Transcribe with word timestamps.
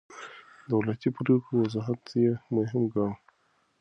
د 0.65 0.65
دولتي 0.71 1.09
پرېکړو 1.17 1.55
وضاحت 1.63 2.01
يې 2.21 2.29
مهم 2.55 2.83
ګاڼه. 2.93 3.15